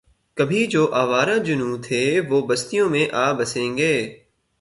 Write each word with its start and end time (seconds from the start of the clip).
کبھی 0.37 0.61
جو 0.73 0.83
آوارۂ 1.01 1.37
جنوں 1.45 1.75
تھے 1.85 2.01
وہ 2.29 2.37
بستیوں 2.47 2.87
میں 2.89 3.05
آ 3.23 3.25
بسیں 3.37 3.69
گے 3.77 3.93